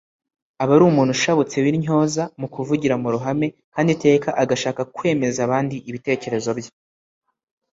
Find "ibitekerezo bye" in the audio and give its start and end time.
5.89-6.71